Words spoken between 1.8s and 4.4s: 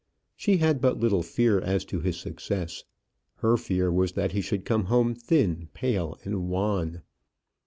to his success; her fear was that